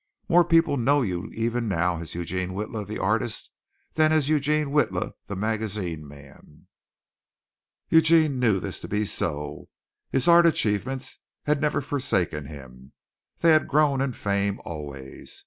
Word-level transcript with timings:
More 0.27 0.43
people 0.43 0.77
know 0.77 1.03
you 1.03 1.27
even 1.31 1.67
now 1.67 1.99
as 1.99 2.15
Eugene 2.15 2.53
Witla, 2.53 2.87
the 2.87 2.97
artist, 2.97 3.51
than 3.93 4.11
as 4.11 4.29
Eugene 4.29 4.69
Witla, 4.71 5.11
the 5.27 5.35
magazine 5.35 6.07
man." 6.07 6.65
Eugene 7.89 8.39
knew 8.39 8.59
this 8.59 8.81
to 8.81 8.87
be 8.87 9.05
so. 9.05 9.69
His 10.11 10.27
art 10.27 10.47
achievements 10.47 11.19
had 11.43 11.61
never 11.61 11.81
forsaken 11.81 12.45
him. 12.47 12.93
They 13.41 13.51
had 13.51 13.67
grown 13.67 14.01
in 14.01 14.13
fame 14.13 14.59
always. 14.65 15.39